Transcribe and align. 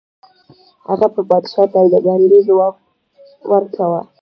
هغه 0.89 1.07
به 1.13 1.21
پادشاه 1.29 1.67
ته 1.73 1.79
د 1.91 1.93
بندي 2.05 2.39
ځواب 2.47 2.75
ورکاوه. 3.51 4.01